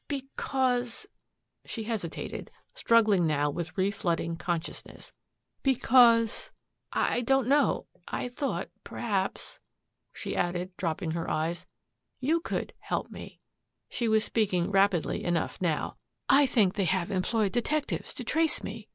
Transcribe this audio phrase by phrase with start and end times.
[0.07, 1.05] "Because,"
[1.63, 5.13] she hesitated, struggling now with re flooding consciousness,
[5.61, 6.51] "because
[6.91, 7.85] I don't know.
[8.07, 9.59] I thought, perhaps"
[10.11, 11.67] she added, dropping her eyes,
[12.19, 13.41] "you could help me."
[13.89, 18.87] She was speaking rapidly enough now, "I think they have employed detectives to trace me.